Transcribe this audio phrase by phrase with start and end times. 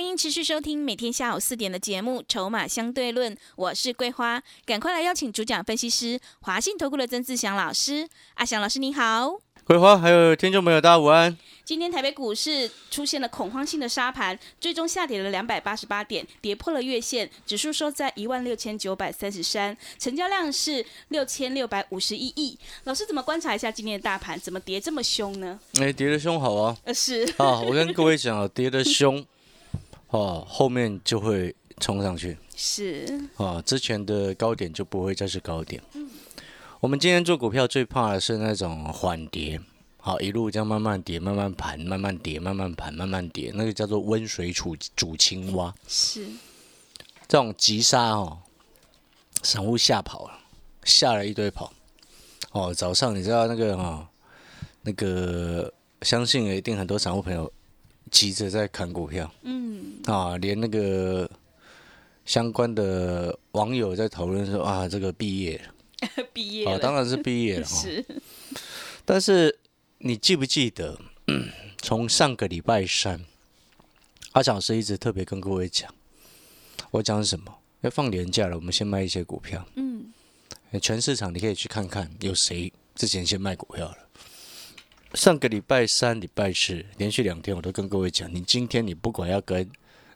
[0.00, 8.08] 欢迎持续收听每天下午四点的节目《筹码相对论》，我是桂花，赶快来邀请主讲分析师华信投顾的曾志祥老师。
[8.36, 11.36] 阿祥老师你好，桂花还有听众朋友大家午安。
[11.66, 22.58] 今天台北股市出现了恐慌性的沙盘，最终下跌了两百八十八点，跌破了月线，指数收在一万六千九百三十三，成交量是六千六百五十一亿。
[22.84, 25.60] 老师怎么观察一下今天的大盘，怎么跌这么凶呢？
[25.78, 26.74] 哎，跌得凶好啊！
[26.84, 29.22] 呃，是啊，我跟各位讲啊， 跌得凶，
[30.10, 35.82] 哦，后面就会冲上去是，哦，之前的高点就不会再是高点。
[36.80, 39.60] 我们今天做股票最怕的是那种缓跌，
[39.98, 45.74] 好，一路这样慢慢跌，慢慢盘，慢慢跌，慢慢盘，慢慢跌，那个叫做温水煮煮青蛙。
[45.86, 46.26] 是
[47.28, 48.38] 这种急杀哦，
[49.42, 50.38] 散户吓跑了，
[50.84, 51.72] 吓了一堆跑。
[52.52, 54.08] 哦，早上你知道那个哦，
[54.82, 55.72] 那个
[56.02, 57.52] 相信一定很多散户朋友
[58.10, 61.30] 急着在砍股票嗯，啊，连那个
[62.24, 65.60] 相关的网友在讨论说啊，这个毕业
[66.32, 67.80] 毕业啊，当然是毕业了 哈。
[67.80, 68.04] 是
[69.04, 69.58] 但是
[69.98, 70.98] 你记不记得，
[71.82, 73.24] 从上个礼拜三，
[74.32, 75.92] 阿强老师一直特别跟各位讲，
[76.90, 77.54] 我讲什么？
[77.82, 79.66] 要放年假了，我们先卖一些股票。
[79.76, 80.12] 嗯，
[80.82, 83.96] 全市场你可以去看看，有谁之前先卖股票了。
[85.14, 89.68] 上个礼拜三、礼拜四连续两天，我都跟各位讲，你今天你不管要跟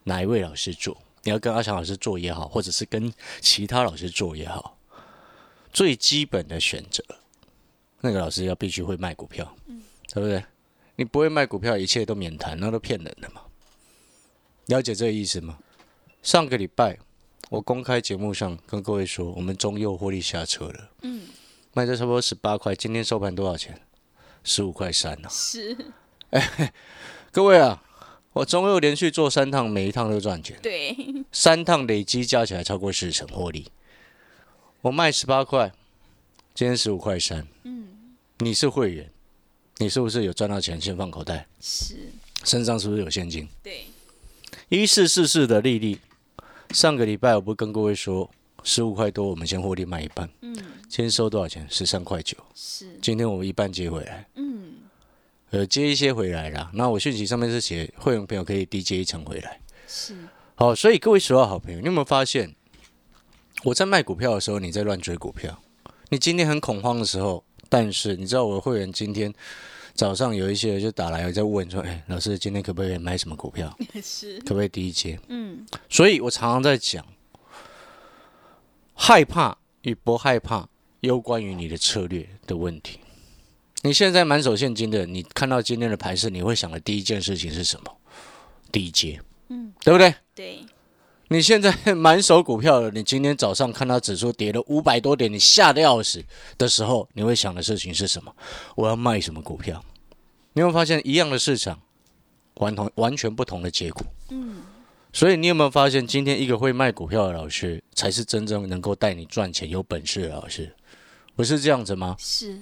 [0.03, 4.77] 哪一位老师做，你要跟阿强老师做也好，或者是跟其他老师做也好，
[5.73, 7.03] 最基本的选择，
[7.99, 9.81] 那个老师要必须会卖股票，嗯
[10.13, 10.43] 对不对？
[10.95, 13.41] 你不会卖股票，一切都免谈，那都骗人的嘛。
[14.67, 15.59] 了解这个意思吗？
[16.23, 16.97] 上个礼拜
[17.49, 21.27] 我公开节目上跟各位说，我们中右获利下车了，嗯，
[21.73, 23.77] 卖在差不多十八块，今天收盘多少钱？
[24.45, 25.75] 十五块三呢、是，
[26.29, 26.71] 哎
[27.33, 27.83] 各位啊，
[28.31, 30.95] 我中右连续做三趟，每一趟都赚钱，对，
[31.31, 33.67] 三趟累积加起来超过四成获利。
[34.81, 35.73] 我卖十八块，
[36.53, 37.47] 今天十五块三。
[37.63, 37.87] 嗯，
[38.37, 39.11] 你是会员，
[39.77, 41.47] 你是不是有赚到钱先放口袋？
[41.59, 41.95] 是，
[42.43, 43.49] 身上是不是有现金？
[43.63, 43.87] 对，
[44.69, 45.99] 一四四四的利率，
[46.69, 48.29] 上个礼拜我不跟各位说，
[48.65, 50.27] 十五块多，我们先获利卖一半。
[50.41, 50.53] 嗯，
[50.89, 51.65] 今天收多少钱？
[51.69, 52.35] 十三块九。
[52.55, 54.73] 是，今天我们一半接回来，嗯，
[55.51, 56.71] 呃，接一些回来啦。
[56.73, 59.61] 那我讯息上面是写会员朋友可以低接一层回来。
[59.87, 60.17] 是，
[60.55, 62.55] 好，所以各位所有好朋友，你有没有发现，
[63.63, 65.61] 我在卖股票的时候，你在乱追股票？
[66.09, 69.31] 你今天很恐慌的时候，但是你知道我的会员今天
[69.93, 73.77] 早上有一些人就打来在问说，哎，老师今天可不可以买什么股票？
[74.03, 75.19] 是，可不可以低接？
[75.27, 77.05] 嗯，所以我常常在讲，
[78.95, 80.67] 害怕与不害怕，
[81.01, 82.99] 攸关于你的策略的问题。
[83.83, 87.95] 你现在满手现金的，你看到今天的盘势，你会想的第一件事情是什么？
[88.71, 90.15] 低阶，嗯，对不对？
[90.33, 90.65] 对，
[91.27, 96.23] 你现在满手股票了，你今天早上看到指数跌了五百多点，你吓得要死
[96.57, 98.35] 的时候，你会想的事情是什么？
[98.75, 99.83] 我要卖什么股票？
[100.53, 101.79] 你有没有发现一样的市场，
[102.55, 104.03] 完同完全不同的结果？
[104.29, 104.63] 嗯，
[105.15, 110.69] 所以你有没有发现，今天一个会卖股票的老师，才是真正能够带你赚钱、有本事的老师，
[111.37, 112.17] 不是这样子吗？
[112.19, 112.59] 是，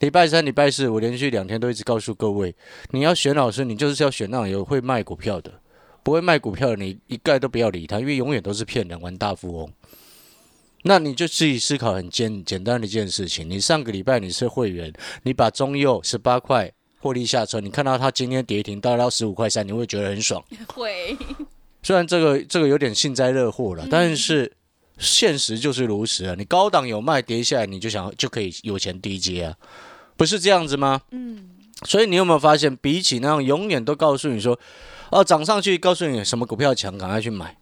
[0.00, 2.54] 礼拜三、礼拜四，我连续两天都一直告诉各位，
[2.90, 5.50] 你要选老师，你就是要选那种有会卖股票的，
[6.02, 9.72] 不会卖股票的，你一概都不要理他，因为永远都是骗人、玩大富翁。
[10.82, 14.92] 那你就自己思考很简简单的一件事情，你上个礼拜你是会员，
[15.22, 20.44] 你把中右十八块获利下车，你看到它今天跌停到到十五块三，你会觉得很爽。
[20.68, 21.16] 会，
[21.84, 24.50] 虽然这个这个有点幸灾乐祸了，但是
[24.98, 26.34] 现实就是如此啊！
[26.36, 29.54] 你高档有卖，跌下来你就想就可以有钱低接啊，
[30.16, 31.02] 不是这样子吗？
[31.10, 31.50] 嗯，
[31.84, 34.58] 所以你有没有发现，比起那样永远都告诉你说，
[35.10, 37.56] 哦涨上去告诉你什么股票强，赶快去买，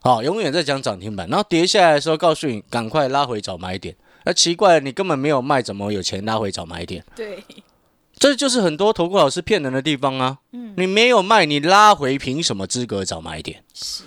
[0.00, 3.94] 好、永远在讲涨停板，然后跌下来的时候告诉你赶快拉回找买点。
[4.24, 7.04] 那奇怪，你根本没有卖，怎么有钱拉回找买点？
[7.14, 7.42] 对，
[8.18, 10.38] 这就是很多投顾老师骗人的地方啊！
[10.52, 13.62] 嗯，你没有卖，你拉回凭什么资格找买点？
[13.72, 14.02] 是，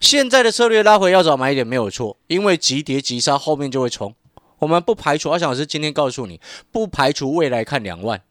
[0.00, 4.14] 现在的策略拉回要找买点没有错，因为急跌急杀后面就会冲。
[4.60, 6.40] 我们不排除，阿翔老师今天告诉你，
[6.72, 8.22] 不排除未来看两万，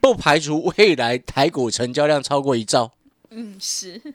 [0.00, 2.92] 不排除未来台股成交量超过一兆。
[3.28, 4.12] 嗯，是，知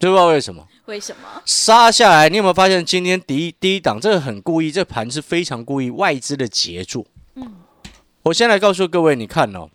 [0.00, 0.66] 不知道为什么？
[0.86, 1.42] 为什么？
[1.44, 7.06] 杀下来，你有没有发现今天第一第一档这个很故意，这盘是非常故意外资的杰作。
[7.36, 7.54] 嗯，
[8.26, 9.70] 我先来告诉各位，你看哦，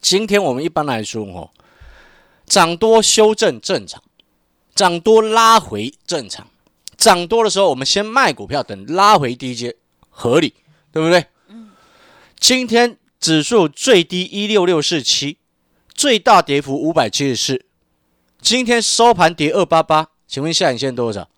[0.00, 1.50] 今天我们一般来说哦，
[2.44, 4.02] 涨多修正正常，
[4.74, 6.48] 涨多拉回正常，
[6.96, 9.76] 涨多的时候我们先卖股票，等拉回低阶
[10.10, 10.54] 合理，
[10.90, 11.24] 对不对？
[11.50, 11.70] 嗯，
[12.36, 15.38] 今天指数最低一六六四七，
[15.94, 17.64] 最大跌幅五百七十四，
[18.40, 20.08] 今天收盘跌二八八。
[20.26, 21.28] 请问下影线多少？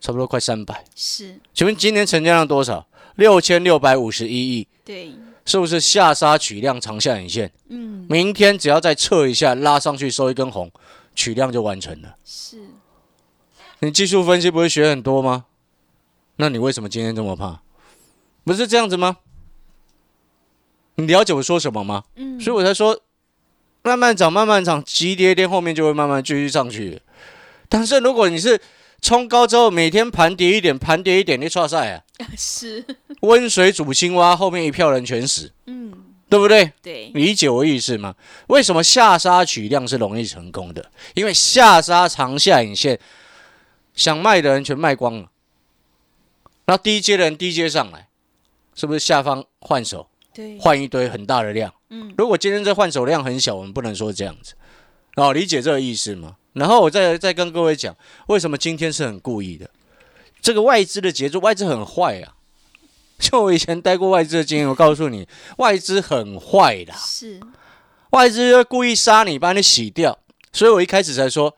[0.00, 0.84] 差不多快三百。
[0.96, 1.38] 是。
[1.54, 2.88] 请问今年成交量多少？
[3.14, 4.66] 六千六百五十一亿。
[4.86, 5.12] 对。
[5.44, 7.52] 是不是下杀取量长下影线？
[7.68, 8.06] 嗯。
[8.08, 10.70] 明天只要再测一下，拉上去收一根红，
[11.14, 12.16] 取量就完成了。
[12.24, 12.58] 是。
[13.80, 15.46] 你技术分析不会学很多吗？
[16.36, 17.60] 那你为什么今天这么怕？
[18.44, 19.18] 不是这样子吗？
[20.94, 22.04] 你了解我说什么吗？
[22.14, 22.40] 嗯。
[22.40, 23.00] 所以我才说，
[23.82, 27.02] 慢慢涨，慢慢涨，急跌跌后面就会慢慢继续上去。
[27.68, 28.60] 但是如果你是
[29.00, 32.02] 冲高之后每天盘跌一点，盘跌一点，你错赛啊！
[32.36, 32.84] 是
[33.20, 35.52] 温水煮青蛙，后面一票人全死。
[35.66, 35.92] 嗯，
[36.28, 36.72] 对不对？
[36.82, 38.14] 对，理解我意思吗？
[38.48, 40.90] 为什么下杀取量是容易成功的？
[41.14, 42.98] 因为下杀长下影线，
[43.94, 45.30] 想卖的人全卖光了，
[46.64, 48.08] 然后低阶的人低阶上来，
[48.74, 50.08] 是不是下方换手？
[50.34, 51.72] 对，换一堆很大的量。
[51.90, 54.54] 嗯，如果今天这换手量很小，我们不能说这样子。
[55.16, 56.36] 哦，理解这个意思吗？
[56.52, 57.94] 然后我再再跟各位讲，
[58.28, 59.68] 为什么今天是很故意的？
[60.40, 62.34] 这个外资的节奏，外资很坏啊！
[63.18, 65.26] 就我以前待过外资的经验，我告诉你，
[65.56, 66.92] 外资很坏的。
[66.94, 67.40] 是，
[68.10, 70.18] 外资故意杀你，把你洗掉。
[70.52, 71.56] 所以我一开始才说，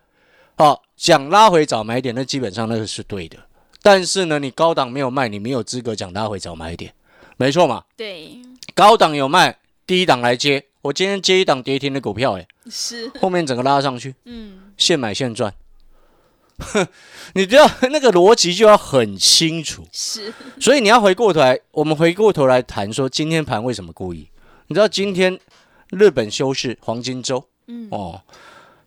[0.56, 3.36] 好讲拉回早买点，那基本上那个是对的。
[3.82, 6.94] 但是呢，你高档没有卖，你没有资格讲拉回早买点，
[7.36, 7.82] 没错嘛？
[7.96, 8.38] 对，
[8.74, 10.67] 高档有卖，低档来接。
[10.82, 14.72] 我今天接一档跌停的股票，哎，是后面整个拉上去，嗯。
[14.76, 15.52] 现买现赚，
[17.34, 19.84] 你知道 那个逻辑就要很清楚。
[19.90, 24.28] 是，所以你要回过头来，我们回过头来谈说今天盘为什么故意？
[24.68, 25.36] 你知道今天
[25.90, 28.22] 日本休市黄金周，嗯哦，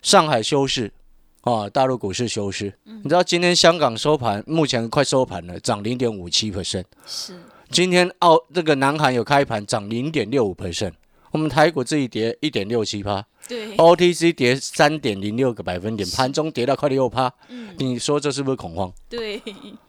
[0.02, 0.94] 上海休市，
[1.42, 2.74] 啊，大陆股市休市。
[2.86, 6.86] 你知道今天香港收盘，目前快收盘了，涨零点五七 percent。
[7.06, 7.38] 是，
[7.70, 10.94] 今天澳这个南韩有开盘，涨零点六五 percent。
[11.32, 13.26] 我们台股自己跌一点六七趴。
[13.48, 17.34] 对，OTC 跌三点零六个百分点，盘中跌到快六趴。
[17.50, 18.94] 嗯，你说这是不是恐慌？
[19.10, 19.42] 对，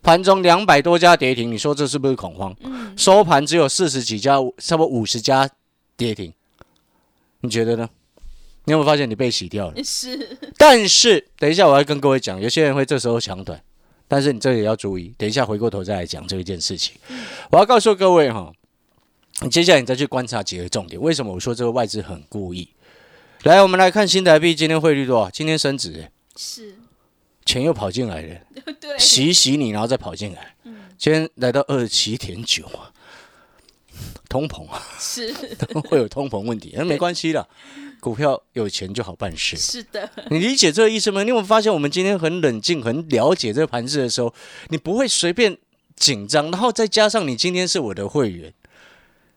[0.03, 2.55] 盘中两百多家跌停，你说这是不是恐慌？
[2.61, 5.49] 嗯，收盘只有四十几家，差不多五十家
[5.97, 6.33] 跌停，
[7.41, 7.89] 你觉得呢？
[8.65, 9.75] 你有没有发现你被洗掉了？
[9.85, 10.39] 是。
[10.57, 13.61] 但是等一下我要跟各位讲，有些人会这时候抢短，
[14.09, 15.13] 但是你这也要注意。
[15.19, 16.97] 等一下回过头再来讲这一件事情。
[17.51, 18.62] 我要告诉各位哈，你
[19.51, 21.01] 接下来你再去观察几个重点。
[21.01, 22.69] 为什么我说这个外资很故意？
[23.45, 25.31] 来，我们来看新台币今天汇率多少？
[25.31, 26.77] 今天升值，是
[27.45, 28.41] 钱又跑进来了，
[28.81, 30.55] 对，洗洗你，然后再跑进来。
[30.65, 32.93] 嗯，今天来到二十七点九啊，
[34.29, 35.35] 通膨啊，是
[35.91, 37.49] 会有通膨问题， 那没关系的，
[37.99, 39.57] 股票有钱就好办事。
[39.57, 41.25] 是的，你理解这个意思吗？
[41.25, 44.33] 你有没有发现我们今天很冷静、很了解这个盘势的时候，
[44.69, 45.59] 你不会随便
[45.97, 48.55] 紧张，然后再加上你今天是我的会员。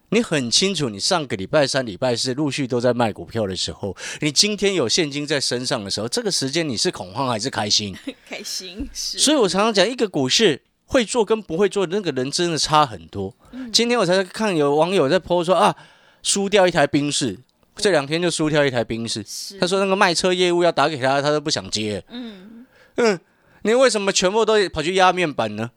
[0.10, 7.96] 你很清楚，你上个礼拜三、礼拜四陆续都在卖股票的时候，你今天有现金在身上的时候，这个时间你是恐慌还是开心？
[8.30, 8.88] 开心。
[8.94, 13.36] 所以我常常讲，一个股市会做跟不会做的那个人真的差很多。
[13.74, 15.76] 今天我才看有网友在 po 说啊，
[16.22, 17.38] 输掉一台冰室，
[17.76, 19.26] 这两天就输掉一台冰室。
[19.60, 22.04] 他说那个卖车业务要打给他，他都不想接。
[22.10, 22.66] 嗯
[22.98, 23.20] 嗯，
[23.64, 25.72] 你为什么全部都跑去压面板呢？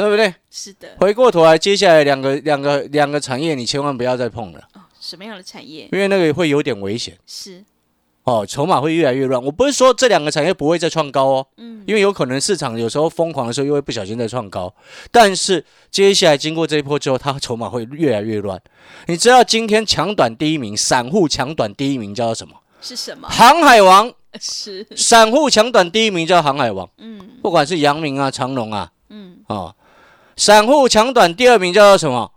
[0.00, 0.34] 对不对？
[0.50, 0.88] 是的。
[0.98, 4.60] 回过头来，接下来两个、两个、两个产业，你千万不要再碰了。
[4.74, 5.88] 哦，什么样的产业？
[5.92, 7.16] 因为那个会有点危险。
[7.26, 7.64] 是。
[8.24, 9.42] 哦，筹码会越来越乱。
[9.42, 11.46] 我不是说这两个产业不会再创高哦。
[11.56, 11.82] 嗯。
[11.86, 14.72] 因为有可能市场有时候疯狂的时候，又会不小心再创高。
[15.10, 18.60] 但是接下来经过这一波之后，它筹码会越来越乱。
[19.06, 22.54] 你知道今天抢短第一名，散户抢短第一名叫什么？
[22.82, 23.28] 是什么？
[23.28, 24.12] 航海王。
[24.38, 24.86] 是。
[24.94, 26.88] 散户抢短第一名叫航海王。
[26.98, 27.30] 嗯。
[27.42, 28.92] 不管是阳明啊、长隆啊。
[29.08, 29.38] 嗯。
[29.48, 29.74] 哦。
[30.40, 32.32] 散户抢短第二名叫做什么？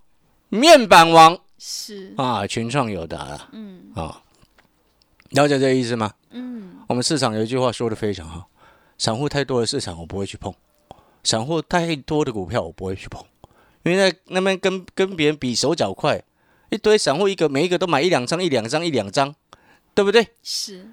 [0.49, 1.39] 面板王。
[1.57, 2.13] 是。
[2.17, 3.93] 啊，群创有的啊，嗯。
[3.95, 4.21] 啊，
[5.29, 6.11] 了解这个意思吗？
[6.31, 8.49] 嗯，我们市场有一句话说的非常好，
[8.97, 10.53] 散户太多的市场我不会去碰，
[11.23, 13.23] 散户太多的股票我不会去碰，
[13.83, 16.21] 因为在那边跟跟别人比手脚快，
[16.71, 19.33] 一堆散户一个每一个都买一两张一两张一两张，
[19.93, 20.27] 对不对？
[20.43, 20.91] 是，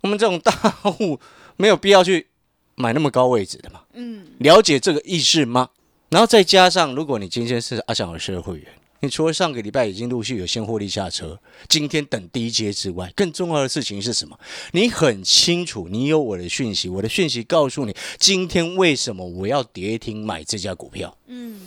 [0.00, 1.20] 我们这种大户
[1.58, 2.28] 没有必要去
[2.76, 5.68] 买那么高位置的嘛，嗯，了解这个意思吗？
[6.08, 8.66] 然后再加上，如果你今天是阿翔老师的会员，
[9.00, 14.38] 你除了上个礼拜已经陆续有先获利下车，今天等低阶之外，更重要的事情是什么？
[14.72, 21.16] 你很清楚，你有我的讯息，我的讯息告诉你，今天为什么我要跌停买这家股票？
[21.26, 21.60] 嗯，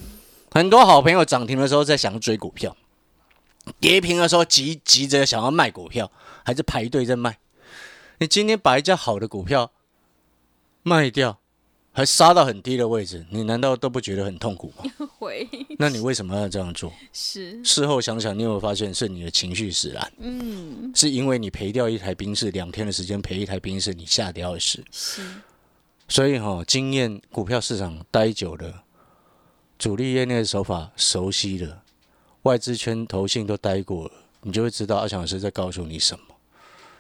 [0.51, 2.75] 很多好朋友涨停的时候在想要追股票，
[3.79, 6.11] 跌停的时候急急着想要卖股票，
[6.43, 7.37] 还是排队在卖。
[8.19, 9.71] 你今天把一家好的股票
[10.81, 11.39] 卖掉，
[11.99, 14.89] 还杀到很低的位置，你难道都不觉得很痛苦吗？
[15.19, 15.45] 会
[15.77, 16.93] 那你为什么要这样做？
[17.11, 20.13] 是事后想想，你有没有发现是你的情绪使然？
[20.19, 24.81] 嗯是因为你赔掉一台冰室，两天的时间赔一台冰室，你吓掉的事。
[24.89, 25.21] 是
[26.07, 28.83] 所以哈、经验股票市场待久了，
[29.77, 31.83] 主力业内的手法熟悉了，
[32.43, 34.11] 外资圈投信都待过了，
[34.43, 36.23] 你就会知道阿强老师在告诉你什么。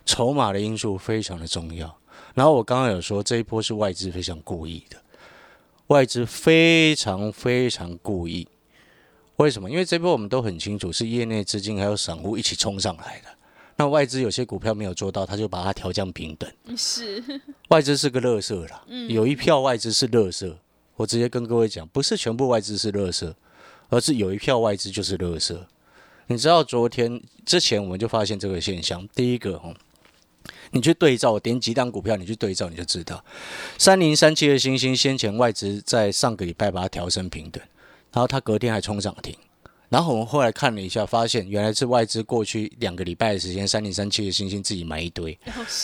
[0.05, 1.98] 筹码的因素非常的重要。
[2.39, 4.95] 然后我刚刚有说这一波是外资非常故意的，
[5.87, 8.47] 外资非常非常故意。
[9.35, 9.69] 为什么？
[9.69, 13.27] 因为这波我们都很清楚，是业内资金还有散户一起冲上来的。
[13.75, 16.49] 那外资有些股票没有做到，他就把它调降平等。
[16.77, 17.21] 是
[17.67, 20.57] 外资是个乐色啦，有一票外资是乐色。
[20.95, 23.35] 我直接跟各位讲，不是全部外资是乐色，
[23.89, 25.67] 而是有一票外资就是乐色。
[26.27, 29.05] 你知道昨天之前我们就发现这个现象。
[29.13, 29.75] 第一个哦，
[30.71, 33.23] 你去对照我点几档股票，你去对照你就知道，
[33.77, 37.61] 三零三七的星星先前外资在上个礼拜把它调升平等，
[38.13, 39.35] 然后它隔天还冲涨停。
[39.89, 45.35] 然后我们后来看了一下，发现原来是外资过去两个礼拜的时间，三零三七的星星自己买一堆，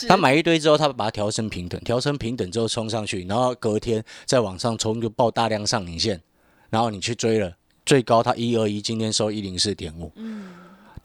[0.06, 6.22] 他买一堆之后，他把它调升平等，调升平等之后冲上去，然后隔天再往上冲，就爆大量上影线，
[6.70, 7.52] 然后你去追了，
[7.84, 10.12] 最高它一二一，今天收一零四点五。
[10.14, 10.50] 嗯，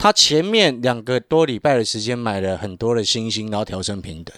[0.01, 4.35] 他前面两个多礼拜的时间买了很多的星星，然后调升平等，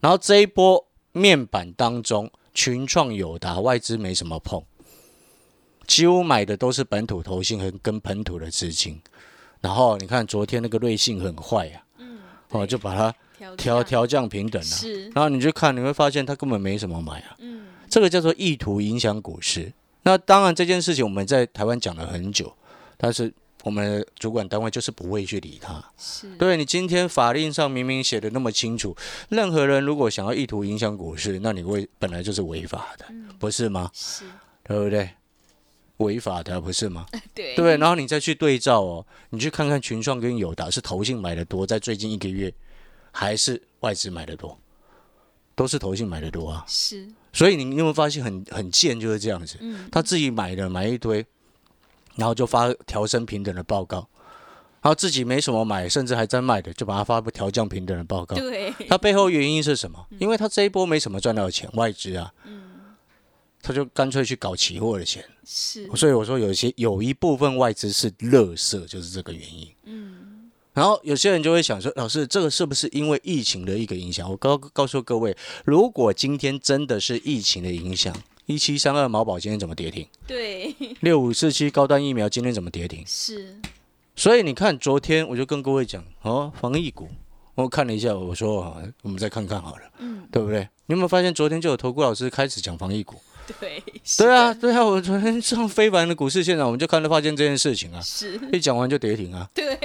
[0.00, 4.62] 然后这一波面板当中，群创、友达外资没什么碰，
[5.86, 9.00] 几乎买的都是本土投信和跟本土的资金。
[9.62, 12.18] 然后你看昨天那个瑞信很坏呀、嗯
[12.50, 17.34] 哦，就把它调调调降平等了、是然后你去看，你会发现他根本没什么买啊。
[17.38, 19.72] 嗯这个叫做意图影响股市。
[20.02, 22.52] 那当然这件事情我们在台湾讲了很久，
[22.98, 23.32] 但是
[23.68, 25.84] 我们主管单位就是不会去理他。
[25.98, 28.96] 是对你今天法令上明明写的那么清楚，
[29.28, 33.04] 任何人如果想要意图影响股市，那你会本来就是违法的，
[33.38, 33.90] 不是吗？
[33.92, 34.24] 是
[34.64, 35.10] 对不对？
[35.98, 37.04] 违法的不是吗？
[37.34, 42.50] 对对，然后你再去对照哦，你去看看群创跟友达是投信买的多，在最近一个月，
[43.10, 44.58] 还是外资买的多？
[45.54, 46.64] 都是投信买的多啊。
[46.66, 49.58] 是所以你你有没有发现很很贱就是这样子？
[49.60, 51.26] 嗯他自己买的买一堆，
[52.18, 53.98] 然后就发调升平等的报告，
[54.82, 58.34] 然后自己没什么买，甚至还在卖的，就把它发布调降平等的报告。
[58.34, 60.04] 对它背后原因是什么？
[60.18, 62.34] 因为他这一波没什么赚到钱，外资啊，
[63.62, 65.24] 他就干脆去搞期货的钱。
[65.44, 69.68] 是所以我说有一些有一部分外资是乐色，就是这个原因。
[69.84, 74.28] 嗯，然后有些人就会想说，老师，这个是不是因为疫情的一个影响？
[74.28, 78.14] 我告告诉各位，如果今天真的是疫情的影响，
[78.48, 80.06] 一七三二毛宝今天怎么跌停？
[80.26, 83.04] 对 六五四七高端疫苗今天怎么跌停？
[83.06, 83.54] 是
[84.16, 87.10] 所以你看，昨天我就跟各位讲哦，防疫股，
[87.54, 90.60] 我看了一下，我说啊，我们再看看好了，嗯对不对？
[90.86, 93.20] 你有没有发现昨天就有投顾老师开始讲防疫股？
[93.60, 93.82] 对
[94.16, 99.46] 对啊，对啊，我昨天上非凡的股市现场，我们就看到发现这件事情啊，是一讲完就跌停啊。
[99.54, 99.78] 对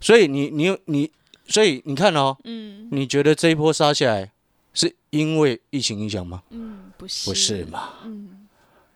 [0.00, 1.10] 所以你你你，
[1.48, 4.30] 所以你看哦，嗯你觉得这一波杀下来
[4.72, 6.42] 是因为疫情影响吗？
[6.50, 7.88] 嗯不是不是嘛？
[8.04, 8.46] 嗯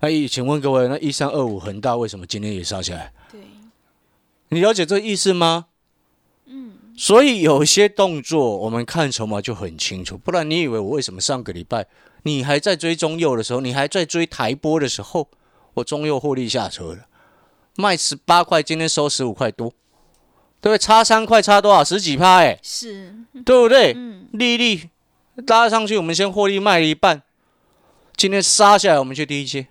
[0.01, 3.11] 那一请问各位，那一三二五恒大为什么今天也杀起来？
[3.33, 3.41] 对
[4.51, 5.67] 你了解这个意思吗？
[6.47, 11.87] 嗯所以有些动作我们看筹码就很清楚，不然你以为我为什么上个礼拜
[12.23, 15.27] 你还在追中右的时候，你还在追台波的时候，
[15.73, 17.07] 我中右获利下车了，
[17.77, 19.71] 卖十八块，今天收十五块多，
[20.61, 20.79] 对不对？
[20.79, 21.83] 差三块，差多少？
[21.83, 23.95] 十几趴哎、是对不对？
[23.97, 24.91] 嗯利率
[25.47, 27.23] 拉上去，我们先获利卖了一半，
[28.17, 29.67] 今天杀下来，我们去第一阶。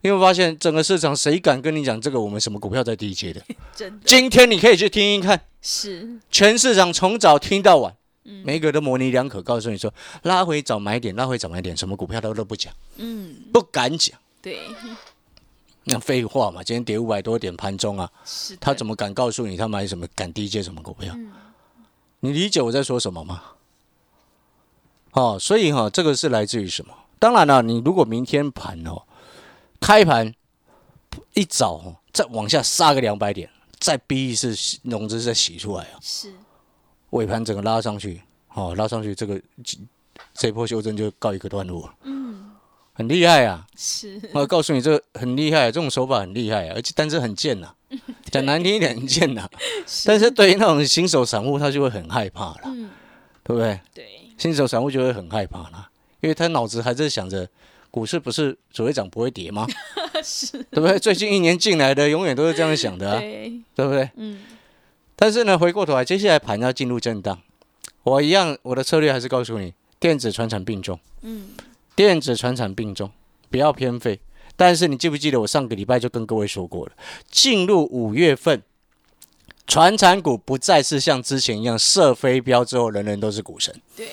[0.00, 3.42] 因为发现整个市场谁敢跟你讲这个我们什么股票在第一阶的？
[3.74, 7.92] 真的今天你可以去听一看，是全市场从早听到晚，
[8.44, 14.16] 每一个都模棱两可，告诉你说拉回早买点，拉回早买点，什么股票他都不讲，嗯不敢讲。
[14.40, 14.60] 对
[15.82, 21.12] 那废话嘛，今天跌五百多点盘中啊，是他怎么敢告诉你他买什么敢低接什么股票？
[21.16, 21.32] 嗯
[22.20, 23.42] 你理解我在说什么吗？
[25.12, 26.94] 哦，所以哈、这个是来自于什么？
[27.18, 29.02] 当然了，你如果明天盘哦，
[29.80, 30.34] 开盘
[31.34, 36.32] 一早哦，再往下杀个两百点，再逼一次融资再洗出来啊，是。
[37.10, 38.22] 尾盘整个拉上去，
[38.54, 39.40] 哦，拉上去这个
[40.34, 41.86] 这波修正就告一个段落。
[41.86, 42.52] 了，嗯。
[42.92, 43.64] 很厉害啊！
[43.76, 44.20] 是。
[44.34, 47.72] 我告诉你，这个很厉害，这种手法很厉害啊，而且但是很贱呐、
[48.28, 49.48] 讲难听一点，很贱呐。
[50.04, 52.90] 但是对于那种新手散户，他就会很害怕了，嗯，
[53.44, 53.80] 对不对？
[53.94, 55.87] 对，新手散户就会很害怕了，
[56.20, 57.48] 因为他脑子还在想着
[57.90, 59.66] 股市不是只会涨不会跌吗？
[60.22, 60.98] 是，对不对？
[60.98, 64.10] 最近一年进来的永远都是这样想的啊，对，对不对？
[64.16, 64.40] 嗯，
[65.14, 67.40] 但是呢，回过头来，接下来盘要进入震荡，
[68.02, 71.50] 我一样，我的策略还是告诉你，电子、船产并重，嗯，
[71.94, 73.10] 电子、船产并重，
[73.50, 74.20] 不要偏废。
[74.56, 76.92] 但是你记不记得我上个礼拜就跟各位说过了，
[77.30, 78.60] 进入五月份，
[79.68, 83.72] 船产股不再是像之前一样射飞镖之后人人都是股神。
[83.96, 84.08] 对，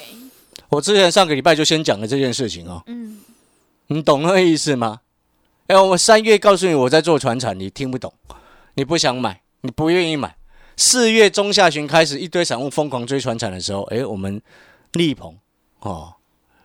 [0.70, 3.20] 我之前上个礼拜就先讲了这件事情哦，嗯，
[3.88, 5.02] 你懂那个意思吗？
[5.68, 8.14] 哎，我三月告诉你我在做船产，你听不懂，
[8.76, 10.36] 你不想买，你不愿意买。
[10.78, 14.42] 四月中下旬开始，一堆散户疯狂追船产的时候，哎，我们
[14.94, 15.38] 力鹏
[15.80, 16.14] 哦，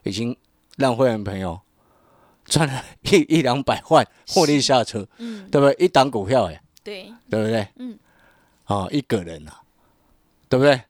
[0.03, 0.37] 已经
[0.77, 1.61] 让会员朋友
[2.45, 5.77] 赚了一一两百万获利下车，嗯，对不对？
[5.85, 7.69] 一档股票，哎，对，对不对？
[7.77, 7.99] 嗯，
[8.67, 9.61] 哦，一个人啊，
[10.49, 10.81] 对不对？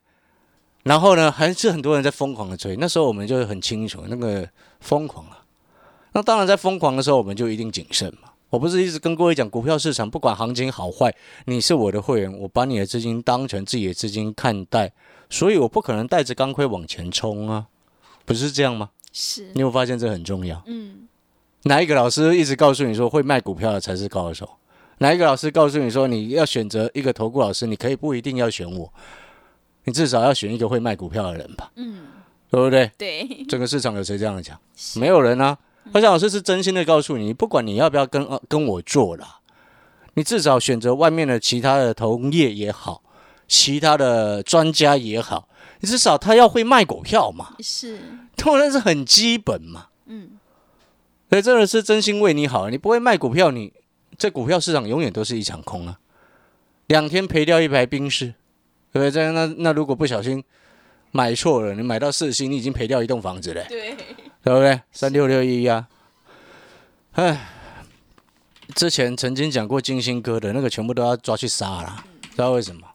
[0.83, 2.77] 然后呢，还是很多人在疯狂的追。
[2.77, 4.49] 那时候我们就很清楚那个
[4.81, 5.45] 疯狂啊。
[6.13, 8.31] 那当然，在疯狂的时候，我们就一定谨慎嘛。
[8.49, 14.93] 我不是一直跟各位讲，股票市场不管行情好坏，你是我的会员，我把你的资金当成自己的资金看待，
[15.29, 17.67] 所以我不可能带着钢盔往前冲啊，
[18.25, 18.91] 不是这样吗？
[19.13, 20.61] 是，你有发现这很重要？
[20.67, 21.07] 嗯，
[21.63, 24.49] 哪一个老师一直告诉你说会卖股票的才是高手？
[24.99, 28.93] 哪一个老师告诉你说你要选择一个投顾老师，你可以不一定要选我，
[29.85, 31.71] 你至少要选一个会卖股票的人吧？
[31.77, 32.07] 嗯，
[32.51, 32.91] 对不对？
[32.99, 34.59] 对，整个市场有谁这样讲？
[34.97, 35.57] 没有人啊。
[35.93, 39.41] 而且老师是真心的告诉你，不管你要不要跟呃跟我做啦，
[40.15, 43.03] 你至少选择外面的其他的同业也好，
[43.49, 45.49] 其他的专家也好，
[45.81, 47.99] 你至少他要会卖股票嘛，是，
[48.37, 49.87] 当然是很基本嘛。
[50.07, 50.33] 嗯，
[51.31, 53.73] 所以真的是真心为你好，你不会卖股票，你
[54.19, 55.99] 这股票市场永远都是一场空啊，
[56.89, 58.35] 两天赔掉一排冰室，
[58.93, 59.11] 对不对？
[59.11, 60.43] 这样那那如果不小心
[61.13, 63.97] 买错了，你买到四星，你已经赔掉一栋房子了，对，
[64.43, 64.81] 对不对？
[64.93, 65.89] 三六六一啊，
[67.13, 67.49] 唉，
[68.75, 72.87] 之前曾经讲过金星哥的那个，全部都要抓去杀了，知道为什么？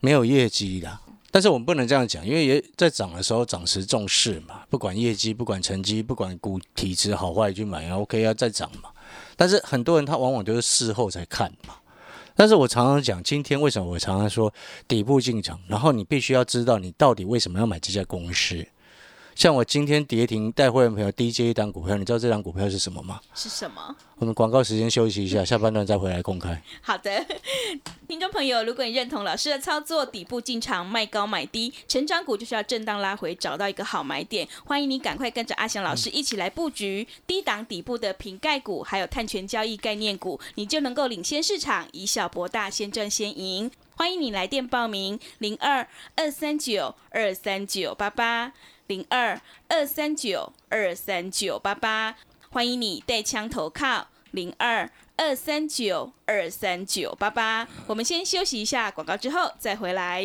[0.00, 0.98] 没有业绩的。
[1.30, 8.88] 但是我们不能这样讲，因为也在涨的时候涨时重视嘛，不管业绩，不管成绩，不管股体质好坏去买啊，OK 要再涨嘛。
[9.36, 11.74] 但是很多人他往往都是事后才看嘛。
[12.36, 14.52] 但是我常常讲，今天为什么我常常说
[14.86, 18.64] 底部进场，然后你必须要知道你到底为什么要买这家公司。
[19.36, 23.20] 像我今天跌停带会员朋友低接一档股票，你知道这档股票是什么吗？
[23.34, 23.94] 是什么？
[24.16, 26.58] 我们广告时间休息一下，下半段再回来公开。
[26.80, 27.22] 好的，
[28.08, 34.48] 听众朋友，如果你认同老师的操作，底部进场卖高买低，成长股就是要震荡拉回，找到一个好买点。
[34.64, 43.70] 欢迎你赶快跟着阿翔老师一起来布局低档底部的瓶盖股，还有碳权交易概念股，你就能够领先市场，以小博大，先赚先赢。
[43.98, 48.52] 欢迎你来电报名：零二二三九二三九八八
[48.86, 52.16] 零二二三九二三九八八。
[52.50, 57.68] 欢迎你带枪投靠零二二三九二三九八八。
[57.86, 60.24] 我们先休息一下广告，之后再回来。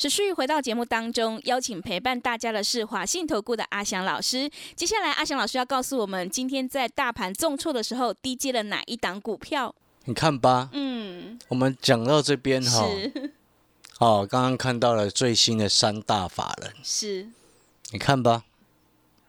[0.00, 4.50] 持续回到节目当中，邀请陪伴大家的是华信投顾的阿翔老师。
[4.74, 9.74] 接下来，阿翔老师要告诉我们，今天在大盘重挫的时候，低接了哪一档股票？
[10.06, 13.34] 你看吧，嗯，我们讲到这边哈，是。
[13.98, 17.28] 哦，刚刚看到了最新的三大法人，是，
[17.90, 18.44] 你看吧，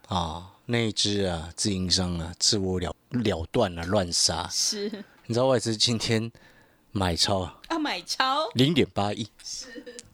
[0.08, 4.48] 啊，那一只啊，自营商啊，自我了了断了，乱杀。
[4.50, 4.90] 是。
[5.26, 6.32] 你知道外资今天
[6.94, 9.28] 买超啊，要买超，零点八亿，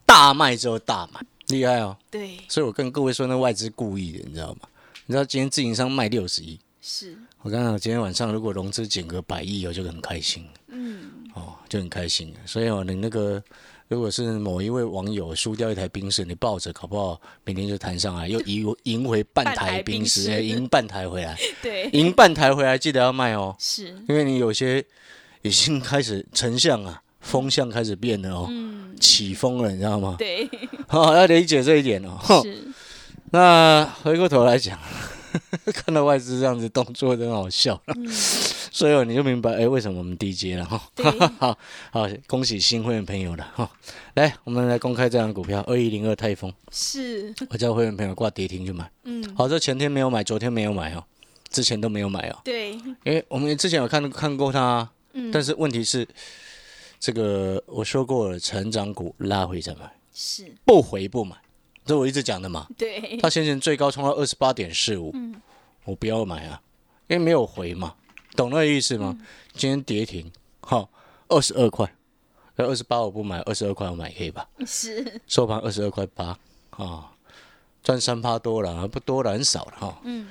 [0.08, 1.94] 大卖之后大买，厉害哦。
[2.10, 4.60] 对，所以我跟各位说，那外资故意的，你知道吗？
[5.04, 10.46] 你知道今天自营商卖六十亿，是，我刚刚今天晚上如果融资减个百亿，我就很开心。
[10.68, 12.34] 嗯，哦，就很开心。
[12.46, 13.42] 所以哦，你那个
[13.88, 24.82] 如果是某一位网友输掉一台冰室，你抱着，搞不好明天就弹上来，又 赢赢回半半台台冰室，赢半台回来， 对，赢半台回来，记得要卖哦，是，因为你有些
[25.42, 30.16] 已经开始成像啊，风向开始变了哦，嗯，起风了，你知道吗？
[30.18, 30.48] 对，
[30.88, 32.18] 好、 要理解这一点哦。
[32.42, 32.66] 是，
[33.30, 34.78] 那回过头来讲，
[35.74, 37.80] 看到外资这样子动作，真好笑。
[38.70, 40.80] 所以你就明白，哎，为什么我们 DJ 了哈？
[40.94, 41.04] 对
[41.38, 41.58] 好，
[41.90, 43.68] 好，恭喜新会员朋友了哈。
[44.14, 48.88] 来，我们来公开这张股票，二一零二泰丰，是，我叫会员朋友挂跌停去买。
[49.04, 51.04] 嗯，好，这前天没有买，昨天没有买哦，
[51.50, 52.72] 之前都没有买哦，对，
[53.04, 56.06] 因为我们之前有看看过它啊，嗯，但是问题是，
[57.00, 61.36] 这个我说过了，成长股拉回再买，是不回不买，
[61.84, 62.66] 这我一直讲的嘛。
[62.76, 65.40] 对，它先前最高冲到二十八点四五，嗯
[65.84, 66.60] 我不要买啊，
[67.06, 67.94] 因为没有回嘛，
[68.36, 69.16] 懂那个意思吗？
[69.18, 70.30] 嗯今天跌停，
[70.60, 70.88] 好，
[71.28, 71.92] 二十二块，
[72.56, 74.48] 那二十八我不买，二十二块我买可以吧？
[74.66, 76.38] 是，收盘二十二块八
[76.70, 77.12] 啊，
[77.82, 80.00] 赚三趴多了，不多了，很少了哈。
[80.04, 80.28] 嗯，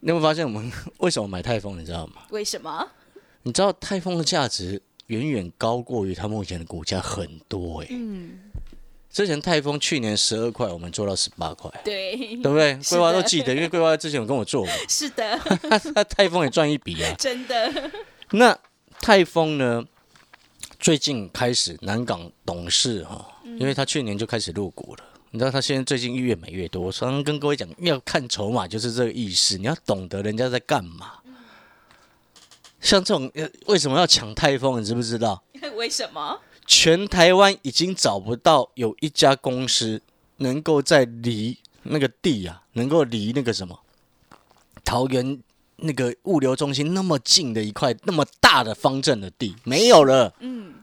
[0.00, 1.78] 你有没有发现我们 为什么买泰丰？
[1.78, 2.22] 你知道吗？
[2.30, 2.86] 为什么？
[3.42, 8.38] 你知道泰丰的价值远远高过于它目前的股价很多诶、嗯，
[9.10, 12.78] 之前泰丰去年十二块，我们做到十八块，对，对不对？
[12.88, 15.40] 桂花都记得，因为桂花之前有跟我做嘛，是的，
[15.94, 17.14] 那泰丰也赚一笔啊。
[17.18, 17.90] 真的，
[18.30, 18.58] 那
[19.00, 19.84] 泰丰呢？
[20.78, 23.26] 最近开始南港董事哈，
[23.58, 25.04] 因为他去年就开始入股了。
[25.30, 26.82] 你知道他现在最近越买越多。
[26.82, 29.56] 我常常跟各位讲，要看筹码就是这个意思。
[29.56, 31.14] 你要懂得人家在干嘛。
[32.86, 34.80] 像这种呃为什么要抢泰丰？
[34.80, 35.42] 你知不知道？
[35.76, 36.40] 为什么？
[36.66, 40.00] 全台湾已经找不到有一家公司
[40.38, 43.80] 能够在离那个地啊，能够离那个什么
[44.84, 45.40] 桃园
[45.76, 50.74] 那个物流中心那么近的一块那么大的方正的地，没有了，嗯，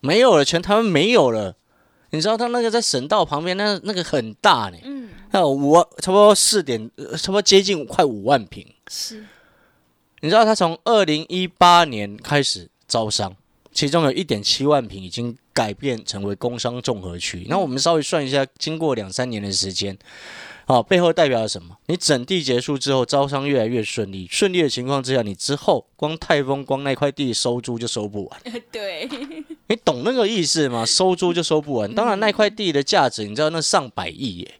[0.00, 1.56] 没有了，全台湾没有了。
[2.10, 8.66] 你知道他那个在省道旁边，那那个很大呢，嗯，那有五，差不多四点，呃差不多接近快五万平。
[8.88, 9.24] 是，
[10.20, 13.34] 你知道他从二零一八年开始招商，
[13.72, 17.46] 其中有一点七万平已经改变成为工商综合区。
[17.48, 19.96] 那我们稍微算一下，经过两三年的时间，
[20.66, 21.76] 哦，背后代表了什么？
[21.86, 28.40] 你整地结束之后，招商越来越顺利，顺利的情况之下，你之后光泰丰光那块地收租就收不完。
[28.72, 29.08] 对，
[29.68, 30.84] 你懂那个意思吗？
[30.84, 31.94] 收租就收不完。
[31.94, 34.54] 当然，那块地的价值，你知道那上百亿耶，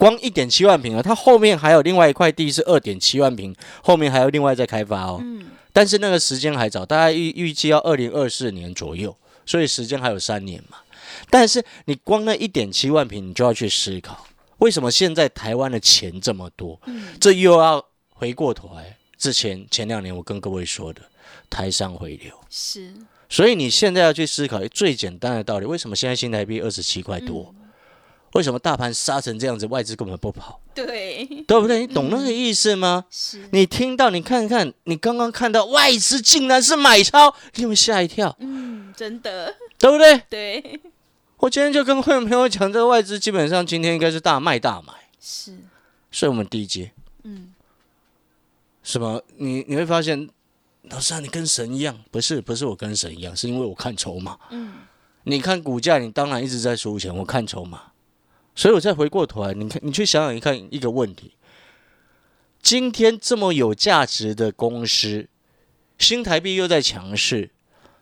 [0.00, 5.20] 光一点七万平啊，它后面还有另外一块地是二点七万平，后面还要另外再开发哦。
[5.22, 10.78] 嗯，但是那个时间还早，大概预预计要二零二四年左右，所以时间还有三年嘛。
[11.28, 16.80] 但是你光那一点七万平，你就要去思考，为什么现在台湾的钱这么多？
[17.20, 17.84] 这又要
[18.14, 21.02] 回过头来，之前前两年我跟各位说的
[21.50, 22.32] 台商回流。
[22.48, 22.94] 是，
[23.28, 27.54] 所以你现在要去思考最简单的道理：为什么现在新台币二十七块多？
[28.32, 31.80] 为什么大盘杀成这样子，外资根本不跑，对，对不对？
[31.80, 33.04] 你懂那个意思吗？
[33.10, 38.36] 是，你听到，你看看，你刚刚看到外资竟然是买超，你有没有吓一跳？
[38.38, 40.18] 嗯，真的，对不对？
[40.30, 40.80] 对，
[41.38, 45.56] 我今天就跟会员朋友讲，这个外资基本上今天应该是大卖大买，是，
[46.12, 46.92] 所以我们低阶
[47.24, 47.52] 嗯，
[48.82, 49.22] 什么？
[49.36, 50.28] 你你会发现，
[50.82, 54.38] 老师啊，你跟神一样，不是不是我跟神一样，是因为我看筹码。
[54.50, 54.72] 嗯，
[55.24, 57.92] 你看股价，你当然一直在输钱，我看筹码，
[58.54, 61.34] 所以我再回过头来，你看，你去想想一看一个问题：
[62.60, 65.28] 今天这么有价值的公司，
[65.98, 67.50] 新台币又在强势，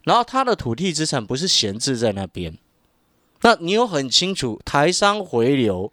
[0.03, 2.59] 然后它的土地资产不是闲置在那边，
[3.43, 5.93] 那你有很清楚台商回流，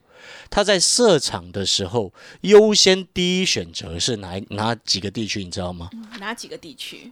[0.50, 5.90] 它在设厂的时候优先第一选择是哪哪几个地区，你知道吗？
[6.20, 7.12] 哪几个地区？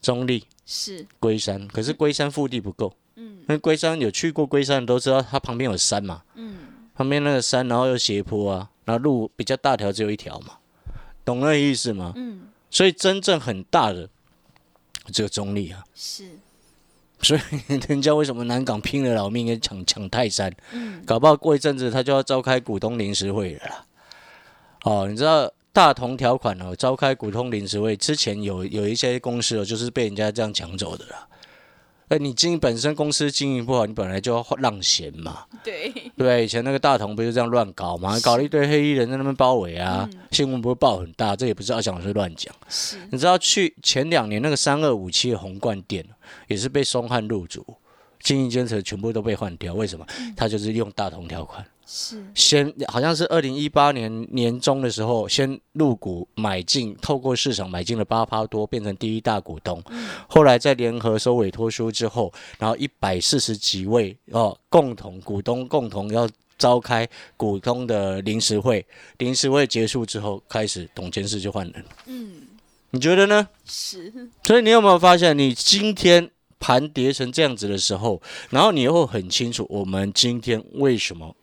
[0.00, 2.94] 中立、是，龟山，可是龟山腹地不够。
[3.16, 6.22] 嗯，那龟山有去过龟山的都知道，它旁边有山嘛。
[6.36, 6.56] 嗯，
[6.98, 10.54] 旁边那个山，然后又斜坡啊，然后路比较大条，只有一条嘛，
[11.24, 12.12] 懂那个意思吗？
[12.16, 14.08] 嗯，所以真正很大的
[15.12, 15.84] 只有中立啊。
[15.94, 16.28] 是，
[17.22, 17.40] 所以
[17.86, 20.52] 人家为什么南港拼了老命跟抢抢泰山？
[20.72, 23.84] 嗯，搞不好过一阵子他就要召开股东临时会了啦。
[24.82, 31.28] 哦，你知道大同条款哦，召开股东临时会之前有有一些公司哦，就是被人家这样抢走的啦。
[32.08, 36.44] 哎，你经营本身公司经营不好，你本来就要让贤嘛，对，对？
[36.44, 42.54] 以前那个大同不是这样乱搞嘛，搞了一堆黑衣人在那边包围啊，新闻不会报很大，这也不是阿翔老师乱讲。
[42.68, 46.02] 是，你知道去前两年那个三二五七的红冠店
[46.46, 47.64] 也是被松汉入主，
[48.20, 50.06] 经营监测全部都被换掉，为什么？
[50.34, 59.82] 他就是用大同条款，是，先好像是二零一八年年中的时候，先入股买进，透过市场买进了八趴多，变成第一大股东。
[60.28, 68.84] 后来在联合收委托书之后，然后一百四十几位哦，共同股东共同要召开股东的临时会，
[69.16, 71.88] 临时会结束之后，开始董监事就换人了。
[72.04, 72.42] 嗯，
[72.90, 73.48] 你觉得呢？
[73.64, 74.12] 是，
[74.44, 78.20] 所以你有没有发现，你今天盘跌成这样子的时候，
[78.50, 81.34] 然后你又很清楚我们今天为什么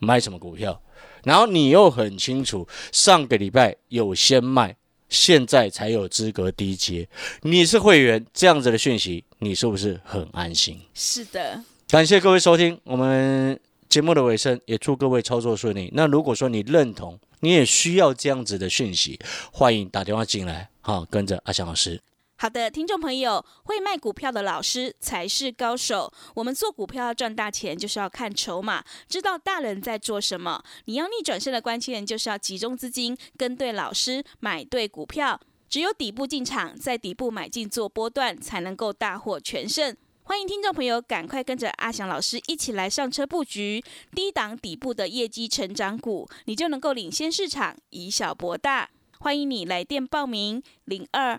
[0.00, 0.82] 买什么股票，
[1.22, 4.74] 然后你又很清楚上个礼拜有先卖，
[5.08, 7.08] 现在才有资格低接，
[7.42, 10.80] 你是会员这样子的讯息，你是不是很安心？
[10.94, 13.58] 是的，感谢各位收听我们
[13.88, 15.90] 节目的尾声，也祝各位操作顺利。
[15.94, 19.18] 那如果说你认同，你也需要这样子的讯息，
[19.52, 22.00] 欢迎打电话进来，好，跟着阿翔老师。
[22.42, 26.10] 好的，听众朋友，会卖股票的老师才是高手。
[26.34, 30.64] 我们做股票要赚大钱，就是要看筹码，知道大人在做什么。
[30.86, 35.38] 你要逆转胜的关键，就是要集中资金，跟对老师，买对股票。
[35.68, 39.94] 只有底部进场，在底部买进做波段，才能够大获全胜。
[40.22, 48.88] 欢迎听众朋友赶快跟着阿翔老师一起来上车布局低档底部的业绩成长股，你就能够领先市场，以小博大。
[49.18, 51.38] 欢迎你来电报名零二。